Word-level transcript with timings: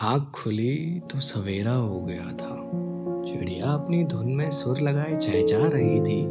आँख 0.00 0.30
खुली 0.34 1.02
तो 1.12 1.20
सवेरा 1.20 1.72
हो 1.72 2.00
गया 2.00 2.24
था। 2.24 2.70
चिड़िया 3.24 3.66
अपनी 3.66 4.04
धुन 4.04 4.28
में 4.28 4.50
सुर 4.50 4.80
लगाए 4.80 5.16
चहचहा 5.16 5.68
रही 5.68 6.00
थी। 6.00 6.26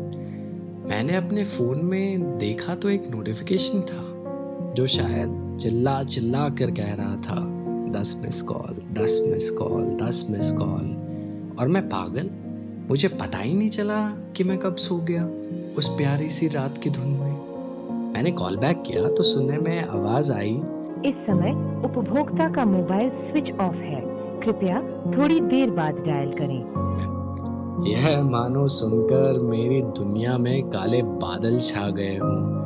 मैंने 0.89 1.15
अपने 1.15 1.43
फ़ोन 1.43 1.85
में 1.85 2.37
देखा 2.37 2.75
तो 2.75 2.89
एक 2.89 3.09
नोटिफिकेशन 3.11 3.81
था, 3.81 4.03
जो 4.73 4.87
शायद 4.87 5.57
चिल्ला 5.61 6.03
चिल्ला 6.03 6.49
कर 6.49 6.71
कह 6.71 6.93
रहा 6.93 7.15
था, 7.15 7.45
दस 7.91 8.15
मिस 8.21 8.41
कॉल 8.41 8.79
दस 8.93 9.19
मिस 9.27 9.51
कॉल 9.51 9.89
दस 10.01 10.25
मिस 10.29 10.51
कॉल 10.51 10.87
और 11.59 11.67
मैं 11.67 11.83
पागल? 11.89 12.29
मुझे 12.89 13.07
पता 13.07 13.37
ही 13.37 13.53
नहीं 13.53 13.69
चला 13.69 14.09
कि 14.09 14.43
मैं 14.43 14.57
कब 14.57 14.75
सो 14.75 14.97
गया 14.97 15.25
उस 15.77 15.89
प्यारी 15.89 16.29
सी 16.29 16.47
रात 16.47 16.77
की 16.77 16.89
धुन 16.89 17.07
में। 17.07 18.13
मैंने 18.13 18.31
कॉल 18.31 18.57
बैक 18.57 18.83
किया 18.87 19.07
तो 19.07 19.23
सुनने 19.23 19.57
में 19.57 19.83
आवाज़ 19.83 20.31
आई 20.33 20.61
इस 21.07 21.13
समय 21.13 21.81
उपभोक्ता 21.85 22.49
का 22.49 22.65
मोबाइल 22.65 23.09
स्विच 23.09 23.51
ऑफ़ 23.59 23.75
है। 23.75 24.01
कृपया 24.39 24.81
थोड़ी 24.81 25.39
देर 25.39 25.71
बाद 25.71 25.95
डायल 25.95 26.29
करें। 26.29 26.87
यह 27.91 28.23
मानो 28.23 28.67
सुनकर 28.67 29.39
मेरी 29.39 29.81
दुनिया 29.81 30.37
में 30.37 30.63
काले 30.63 31.03
बादल 31.03 31.59
छा 31.59 31.89
गए 31.89 32.17
हों। 32.17 32.57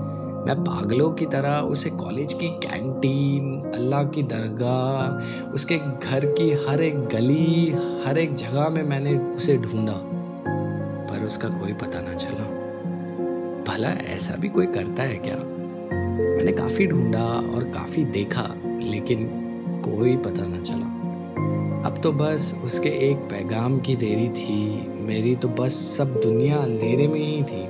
मैं 0.45 0.55
पागलों 0.61 1.11
की 1.11 1.25
तरह 1.25 1.59
उसे 1.59 1.89
कॉलेज 1.89 2.33
की 2.33 2.47
कैंटीन, 2.47 3.71
अल्लाह 3.75 4.03
की 4.03 4.23
दरगाह, 4.23 5.23
उसके 5.51 5.77
घर 5.77 6.25
की 6.25 6.49
हर 6.49 6.81
एक 6.81 6.99
गली, 6.99 7.75
हर 8.05 8.17
एक 8.17 8.35
जगह 8.35 8.69
में 8.69 8.83
मैंने 8.83 9.17
उसे 9.17 9.57
ढूंढा। 9.57 10.01
पर 11.11 11.25
उसका 11.25 11.49
कोई 11.49 11.73
पता 11.73 12.01
ना 12.01 12.13
चला। 12.13 12.43
भला 13.67 13.89
ऐसा 13.89 14.35
भी 14.35 14.49
कोई 14.49 14.65
करता 14.65 15.03
है 15.03 15.15
क्या? 15.15 15.60
मैंने 16.41 16.51
काफ़ी 16.51 16.85
ढूंढा 16.87 17.23
और 17.55 17.63
काफ़ी 17.63 18.03
देखा, 18.05 18.43
लेकिन 18.83 19.27
कोई 19.85 20.15
पता 20.17 20.45
ना 20.47 20.59
चला। 20.59 20.85
अब 21.87 21.97
तो 22.03 22.11
बस 22.11 22.53
उसके 22.63 22.89
एक 23.09 23.17
पैगाम 23.29 23.77
की 23.79 23.95
देरी 23.95 24.29
थी। 24.29 24.55
मेरी 25.01 25.35
तो 25.35 25.47
बस 25.49 25.73
सब 25.97 26.15
दुनिया 26.21 26.57
अंधेरे 26.57 27.07
में 27.07 27.19
ही 27.19 27.43
थी। 27.43 27.61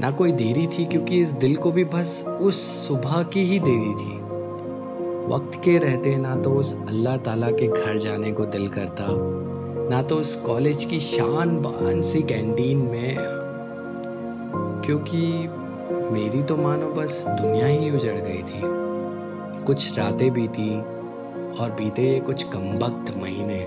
ना 0.00 0.10
कोई 0.10 0.32
देरी 0.32 0.66
थी, 0.66 0.84
क्योंकि 0.84 1.20
इस 1.20 1.32
दिल 1.34 1.56
को 1.56 1.72
भी 1.72 1.84
बस 1.84 2.24
उस 2.40 2.62
सुबह 2.86 3.22
की 3.22 3.44
ही 3.44 3.58
देरी 3.58 3.92
थी। 3.94 4.16
वक्त 5.34 5.60
के 5.64 5.76
रहते 5.78 6.16
ना 6.16 6.34
तो 6.36 6.54
उस 6.54 6.72
अल्लाह 6.88 7.16
ताला 7.18 7.50
के 7.50 7.66
घर 7.66 7.96
जाने 7.98 8.32
को 8.32 8.46
दिल 8.46 8.68
करता, 8.68 9.06
ना 9.90 10.02
तो 10.02 10.16
उस 10.16 10.34
कॉलेज 10.36 10.84
की 10.84 11.00
शान 11.02 11.56
बान 11.62 12.02
सी 12.02 12.22
कैंटीन 12.22 12.78
में, 12.78 13.16
क्योंकि 14.86 15.48
मेरी 16.12 16.42
तो 16.42 16.56
मानो 16.56 16.88
बस 16.88 17.24
दुनिया 17.28 17.66
ही 17.66 17.90
उजड़ 17.90 18.18
गई 18.18 18.42
थी। 18.42 18.60
कुछ 19.64 19.98
रातें 19.98 20.32
बीती 20.32 20.70
और 21.60 21.70
बीते 21.70 22.20
कुछ 22.20 22.42
कम 22.42 22.68
वक्त 22.84 23.16
महीने, 23.16 23.58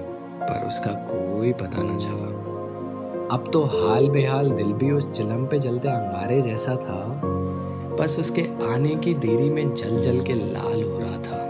पर 0.41 0.67
उसका 0.67 0.91
कोई 1.09 1.53
पता 1.53 1.83
न 1.83 1.97
चला। 1.97 2.27
अब 3.35 3.49
तो 3.53 3.63
हाल 3.63 4.09
बेहाल 4.09 4.51
दिल 4.51 4.71
भी 4.73 4.91
उस 4.91 5.11
चिलम 5.11 5.45
पे 5.45 5.59
जलते 5.59 5.89
अंगारे 5.89 6.41
जैसा 6.41 6.75
था, 6.75 7.21
बस 7.99 8.17
उसके 8.19 8.47
आने 8.71 8.95
की 8.95 9.13
देरी 9.13 9.49
में 9.49 9.73
जल 9.75 9.99
जल 9.99 10.19
के 10.21 10.33
लाल 10.33 10.83
हो 10.83 10.99
रहा 10.99 11.17
था। 11.17 11.41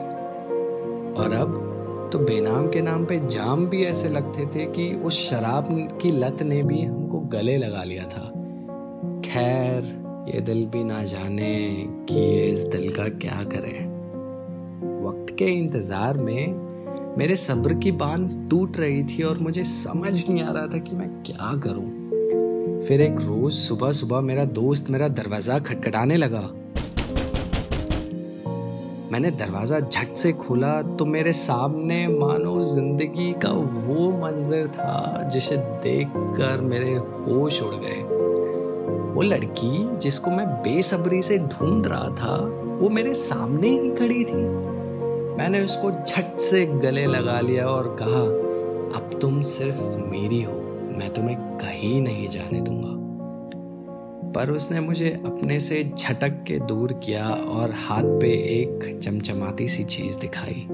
और 1.24 1.34
अब 1.34 2.10
तो 2.14 2.20
बेनाम 2.20 2.68
के 2.68 2.82
नाम 2.82 3.06
पे 3.06 3.20
जाम 3.28 3.66
भी 3.68 3.84
ऐसे 3.84 4.10
लगते 4.10 4.46
थे 4.46 4.66
कि 4.66 4.94
उस 4.96 5.30
शराब 5.30 5.68
की 6.02 6.12
लत 6.12 6.42
ने 6.42 6.64
भी 6.64 6.82
हमको 6.82 7.20
गले 7.20 7.58
लगा 7.58 7.84
लिया 7.84 8.04
था। 8.04 8.28
खैर 9.26 10.09
ये 10.30 10.40
दिल 10.42 10.66
भी 10.66 10.84
ना 10.84 11.04
जाने 11.04 11.54
कि 12.10 12.16
ये 12.16 12.46
इस 12.46 12.64
दिल 12.66 12.90
का 12.94 13.08
क्या 13.20 13.44
करे। 13.44 13.80
वक्त 15.06 15.34
के 15.40 15.46
इंतज़ार 15.46 16.18
में 16.18 17.16
मेरे 17.18 17.36
सब्र 17.36 17.74
की 17.74 17.92
बाँध 17.92 18.36
टूट 18.50 18.78
रही 18.78 19.04
थी 19.04 19.24
और 19.24 19.38
मुझे 19.38 19.64
समझ 19.64 20.14
नहीं 20.30 20.44
आ 20.44 20.52
रहा 20.52 20.68
था 20.68 20.78
कि 20.78 20.96
मैं 20.96 21.10
क्या 21.24 21.56
करूँ। 21.64 22.82
फिर 22.82 23.02
एक 23.02 23.16
रोज 23.20 23.54
सुबह 23.54 23.92
सुबह 23.92 24.22
मेरा 24.22 24.46
दोस्त 24.46 24.90
मेरा 24.90 25.08
दरवाज़ा 25.08 25.58
खटखटाने 25.60 26.18
लगा। 26.18 26.42
मैंने 29.12 29.32
दरवाज़ा 29.32 29.80
झट 29.80 30.16
से 30.16 30.32
खोला 30.34 30.82
तो 30.82 31.06
मेरे 31.06 31.34
सामने 31.34 32.08
मानो 32.08 32.64
ज़िंदगी 32.66 33.32
का 33.44 33.50
वो 33.50 34.12
मंजर 34.20 34.68
था 34.68 35.30
जिसे 35.34 35.58
देखकर 35.58 36.62
मेरे 36.62 36.94
होश 36.94 37.62
उड़ 37.62 37.74
गए। 37.76 38.02
वो 39.20 39.24
लड़की 39.24 39.98
जिसको 39.98 40.32
मैं 40.32 40.48
बेसब्री 40.48 41.22
से 41.22 41.38
ढूंढ 41.38 41.88
रहा 41.88 42.10
था, 42.10 42.36
वो 42.82 42.90
मेरे 42.90 43.14
सामने 43.14 43.68
ही 43.70 43.90
खड़ी 43.90 44.24
थी। 44.26 44.44
मैंने 45.36 45.62
उसको 45.62 45.92
झट 45.92 46.38
से 46.38 46.66
गले 46.66 47.06
लगा 47.06 47.40
लिया 47.40 47.68
और 47.68 47.98
कहा, 48.00 48.22
अब 49.00 49.20
तुम 49.22 49.42
सिर्फ़ 49.42 49.78
मेरी 49.82 50.44
हो, 50.44 50.54
मैं 51.00 51.14
तुम्हें 51.14 51.38
कहीं 51.38 52.02
नहीं 52.02 52.28
जाने 52.28 52.62
दूँगा। 52.62 52.90
पर 54.32 54.50
उसने 54.50 54.80
मुझे 54.80 55.10
अपने 55.26 55.60
से 55.60 55.92
झटक 55.98 56.44
के 56.48 56.60
दूर 56.60 56.94
किया 56.94 57.30
और 57.30 57.72
हाथ 57.72 58.04
पे 58.04 58.30
एक 58.34 59.00
चमचमाती 59.04 59.68
सी 59.68 59.84
चीज़ 59.84 60.20
दिखाई। 60.20 60.68